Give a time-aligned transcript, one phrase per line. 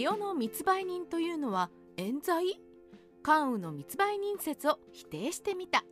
[0.00, 2.60] 塩の密売人というのは冤罪？
[3.24, 5.82] 関羽の密売人説を否定してみた。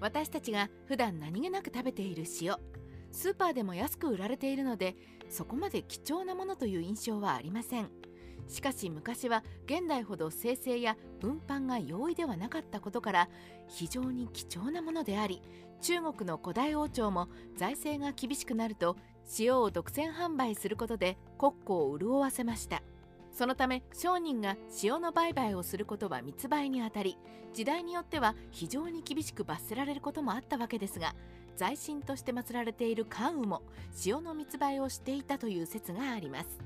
[0.00, 2.56] 私たちが普段何気なく食べている塩
[3.12, 4.96] スーパーでも安く売られているので
[5.28, 7.90] そこまで貴重なものという印象はありません。
[8.48, 13.28] しかし昔は現代ほど生成や運搬が容易ではなかったことから
[13.68, 15.42] 非常に貴重なものであり
[15.82, 18.96] 中国の古代王朝も財政が厳しくなると
[19.38, 22.82] 塩を独占販売することで国庫を潤わせました。
[23.34, 27.18] そのため商人が塩の売買をすることは密売にあたり
[27.52, 31.14] 時代によっては非常に厳しく罰せられることもあったわけですが
[31.56, 33.62] 財神として祀られている関羽も
[34.06, 36.58] 塩の密売をしていたという説があります。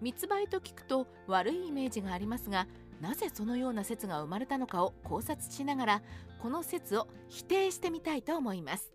[0.00, 2.66] 密売と聞くと悪いイメージがありますが
[3.00, 6.02] なぜそのような説が生まれたのかを考察しながら
[6.40, 8.92] この説を否定してみたいと思います。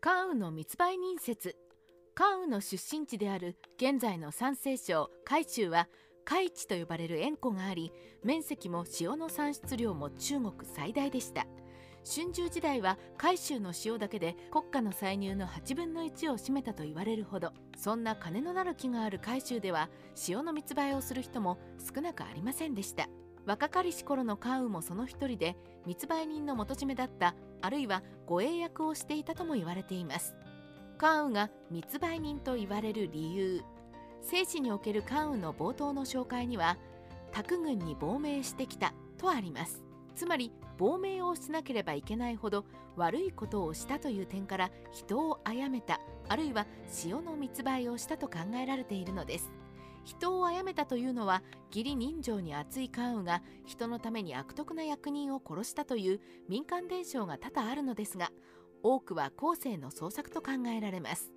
[0.00, 1.56] 関羽の密売人説。
[2.14, 5.88] 関羽の出身地である現在の山西省海州は
[6.24, 11.46] 海地と呼ばれる塩湖があり面積も塩の産出量も中国最大でした。
[12.04, 19.88] 春秋時代は海州の塩だけで国家の歳入の8分の1を占めたと言われるほどそんな金のなる木がある海州では
[20.28, 21.58] 塩の密売をする人も
[21.94, 23.08] 少なくありませんでした。
[23.46, 30.34] 若かりし頃の関羽もその一人で密売人の元締めだったあるいは護衛役をしていたとも言われています。
[30.96, 33.62] 関羽が密売人と言われる理由。
[34.24, 36.78] 生死における関羽の冒頭の紹介には
[37.30, 39.84] 卓軍に亡命してきたとあります。
[40.16, 42.64] つまり亡命をしなければいけないほど
[42.96, 46.66] 悪いことをしたという点から人を殺めたあるいは
[47.04, 49.52] 塩の密売をしたと考えられているのです。
[50.04, 58.30] 人を殺めたというのは義理人情に厚い関羽が人のために悪徳な役人を殺したという民間伝承が多々あるのですが
[58.82, 61.32] 多くは後世の創作と考えられます。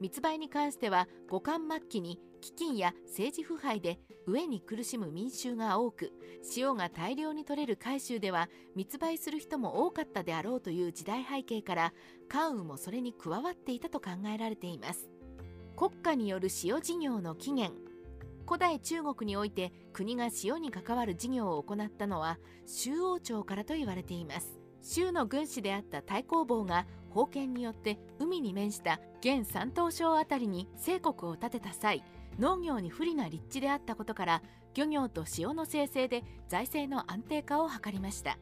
[0.00, 6.12] 密売に関しては五冠末期に飢饉や政治腐敗で飢えに苦しむ民衆が多く
[6.56, 11.92] 塩が大量に取れる海州では密売する人も多かったであろうという時代背景から
[12.28, 15.10] 関羽もそれに加わっていたと考えられています。
[15.76, 17.74] 国家による塩事業の起源
[18.46, 24.59] 古代中国において国が塩に関わる事業を行ったのは周王朝からと言われています。
[24.82, 32.02] 州の軍師であった太公望が封建によって海に面した現山東省辺りに清国を建てた際
[32.38, 34.42] 農業に不利な立地であったことから
[34.74, 38.38] 漁業と塩の生成で財政の安定化を図りました。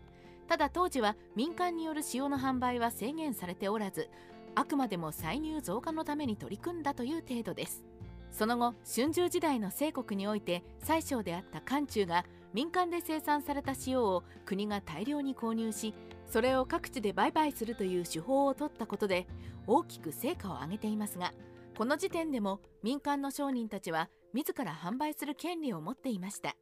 [0.47, 4.09] ただ当時は民間による塩の販売は制限されておらず
[4.55, 7.85] あくまでも歳入増加のために取り組んだという程度です。
[8.31, 15.95] その後春秋時代の清国において宰相であった漢中が民間で生産された塩を国が大量に購入し
[16.29, 19.27] それを各地で売買するという手法を取ったことで
[19.67, 21.33] 大きく成果を上げていますが
[21.77, 26.55] この時点でも民間の商人たちは自ら販売する権利を持っていました。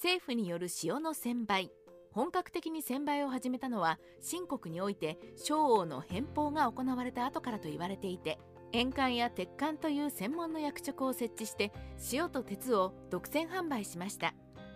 [0.00, 1.70] 政府による塩の専売
[2.12, 8.38] 本格的に専売を始めたのは秦国において商王の返報が行われた後からと言われていて
[8.72, 11.70] 塩管や鉄管という専門の役職を設置して
[12.12, 14.32] 塩と鉄を独占販売しました。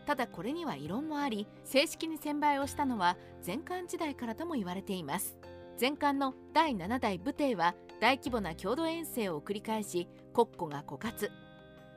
[0.06, 3.16] ただこれには異論もあり正式に専売をしたのは
[3.47, 5.37] 前漢時代からとも言われています。
[5.81, 11.31] 前漢の第7代武帝は大規模な郷土遠征を繰り返し国庫が枯渇。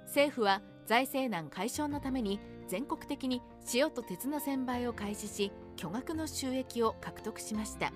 [0.05, 3.41] 政府は財政難解消のために全国的に
[3.73, 7.91] 塩と鉄の専売を開始し巨額の収益を獲得しました。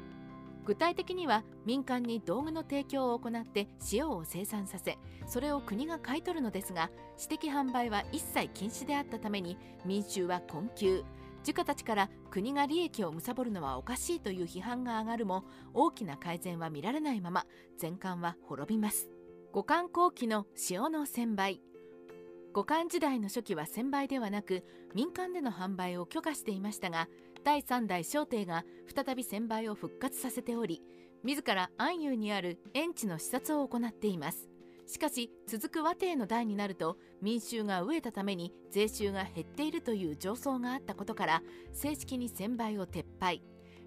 [0.66, 11.04] 具体的には民間に道具の提供を行って塩を生産させそれを国が買い取るのですが私的販売は一切禁止であったために民衆は困窮。
[11.44, 17.46] 儒家たちから国が利益を貪るのはおかしいという批判が上がるも大きな改善は見られないまま
[17.80, 19.10] 全館は滅びます。
[19.52, 21.62] 五冠後期の塩の専売。
[22.54, 24.64] 五冠時代の初期は専売ではなく
[24.94, 27.08] 民間での販売を許可していましたが
[27.44, 28.63] 第3代小帝が
[28.94, 30.81] 再び専売を復活させており
[31.24, 34.47] 自ら安遊にある園地の視察を行っています。
[34.88, 43.41] しかし続く和帝の代になると民衆が飢えたために税収が減っているという上層があったことから正式に専売を撤廃。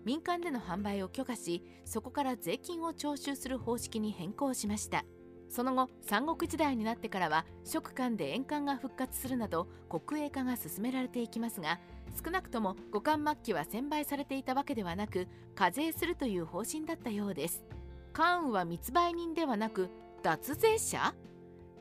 [0.04, 5.04] 民間での販売を許可しそこから税金を徴収する方式に変更しました。
[5.48, 11.78] その後三国時代になってからは食官で円環が復活するなど国営化が進められていきますが
[12.22, 17.64] 少なくとも五冠末期は専売されていたわけではなく課税するという方針だったようです。
[18.12, 19.88] 関羽は密売人ではなく
[20.22, 21.14] 脱税者？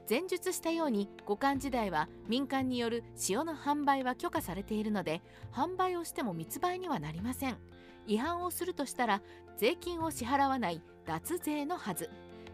[0.09, 5.21] 前述したように五冠時代は民間による塩の販売は許可されているので
[5.53, 7.57] 販売をしても密売にはなりません。
[8.05, 9.21] 違反をするとしたら
[9.57, 12.09] 税金を支払わない脱税のはず。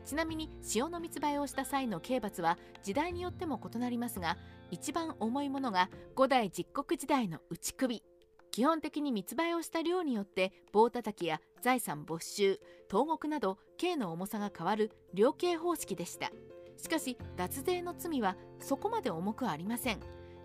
[0.05, 4.37] ちなみに塩の密売をした際の刑罰は時代によっても異なりますが
[4.71, 8.03] 一番重いものが五代実国時代の打ち首。
[8.51, 16.31] 基本的に密売をした量によって棒叩きや財産没収投獄など刑の重さが変わる量刑方式でした。
[16.77, 19.99] しかし脱税の罪はそこまで重くありません。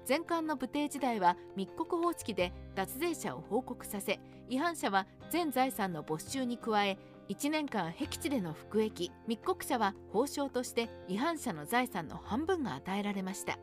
[0.07, 4.21] 前漢の武帝時代は密告方式で脱税者を報告させ
[4.51, 6.99] 違反者は全財産の没収に加え
[7.31, 9.11] 1年間僻地での服役。
[9.27, 13.59] 密告者は報奨として違反者の財産の半分が与えられました。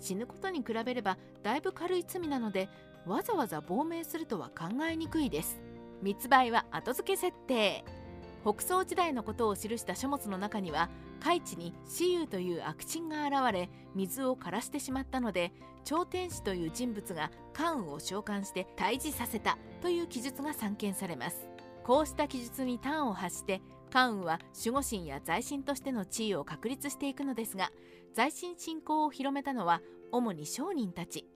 [0.00, 2.68] 死ぬことに比べればだいぶ軽い罪なので
[3.06, 5.60] わざわざ亡命するとは考えにくいです。
[6.02, 7.84] 密売は後付け設定。
[8.42, 10.88] 北宋時代のことを記した書物の中には
[11.22, 15.52] 海地に死遊という悪人が現れ水を枯らしてしまったので
[15.84, 21.48] 超天使という人物が関羽を召喚して退治させたという記述が散見されます。
[21.84, 23.60] こうした記述に端を発して
[23.90, 27.70] 関羽は守護神や財神としての地位を確立していくのですが
[28.14, 29.82] 財神信仰を広めたのは
[30.12, 31.26] 主に商人たち。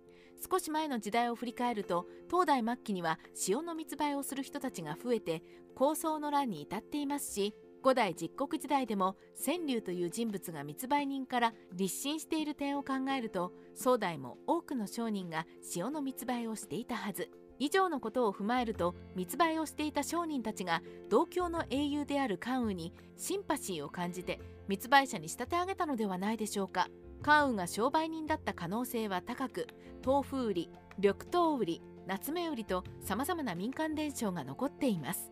[0.51, 3.19] 少し前の時代を振り返ると当代末期には
[3.49, 5.43] 塩の密売をする人たちが増えて
[5.75, 9.15] 構想の乱に至っていますし五代実国時代でも
[9.45, 15.45] 川柳という人物が密売人から立身している点を考えると宋代も多くの商人が
[15.77, 17.29] 塩の密売をしていたはず。
[17.59, 26.89] 以上のことを踏まえると密売をしていた商人たちが同郷の英雄である関羽にシンパシーを感じて密売者に仕立て上げたのではないでしょうか。
[27.23, 29.67] 関羽が商売人だった可能性は高く
[30.05, 35.31] 豆腐売り緑豆売り夏目売りとさまざまな民間伝承が残っています。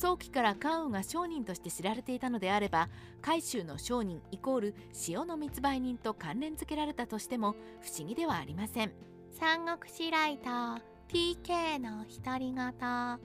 [0.00, 2.88] 早期から関羽が商人として知られていたのであれば
[3.20, 4.74] 海州の商人イコール
[5.06, 8.92] 塩の密売人と関連付けられたとしても不思議ではありません。
[9.30, 10.80] 三国志ライター
[11.12, 13.18] PK の独り言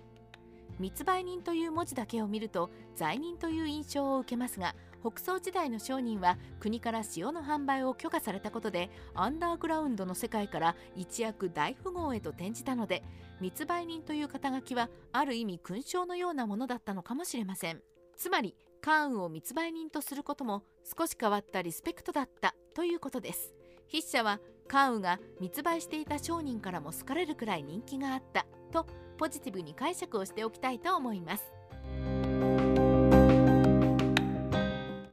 [0.78, 4.76] 密売人という文字だけを見ると罪人という印象を受けますが
[5.06, 13.04] 北宋時代の商人は国から塩の販売を許可されたことでアンダーグラウンドの世界から一躍大富豪へと転じたので
[13.40, 17.82] 密売人という肩書きはある意味勲章のようなものだったのかもしれません。
[18.18, 20.64] つまり関羽を密売人とすることも
[20.98, 23.54] 少し変わったリスペクトだったということです。
[23.92, 28.88] 筆者は関羽が密売していた商人からも好かれるくらい人気があったと
[29.18, 31.55] ポジティブに解釈をしておきたいと思います。